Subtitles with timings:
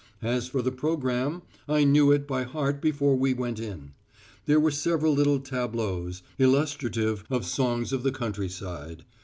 [0.23, 3.91] As for the programme, I knew it by heart before we went in.
[4.47, 9.03] There were several little tableaux, illustrative of songs of the countryside.